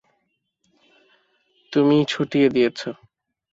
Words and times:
তুমিই 1.73 2.03
ছুটিয়ে 2.05 2.47
দিয়েছ। 2.49 2.79